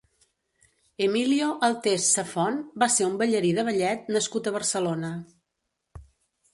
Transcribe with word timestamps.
Emilio 1.07 1.49
Altés 1.67 2.07
Safont 2.17 2.59
va 2.85 2.89
ser 2.97 3.07
un 3.11 3.21
ballarí 3.23 3.55
de 3.61 3.69
ballet 3.71 4.13
nascut 4.17 4.49
a 4.53 4.57
Barcelona. 4.61 5.15